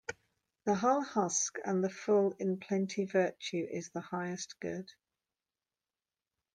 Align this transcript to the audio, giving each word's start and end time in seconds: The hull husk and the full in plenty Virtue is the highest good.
The 0.65 0.73
hull 0.73 1.03
husk 1.03 1.59
and 1.63 1.83
the 1.83 1.89
full 1.91 2.31
in 2.39 2.57
plenty 2.59 3.05
Virtue 3.05 3.67
is 3.71 3.91
the 3.91 4.01
highest 4.01 4.59
good. 4.59 4.89